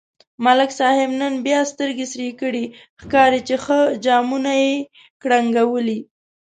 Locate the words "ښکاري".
3.01-3.41